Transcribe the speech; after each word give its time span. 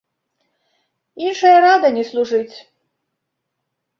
Іншая 1.25 1.51
рада 1.65 1.87
не 1.97 2.03
служыць. 2.09 2.57